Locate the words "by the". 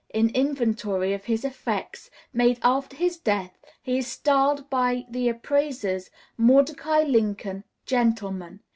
4.67-5.29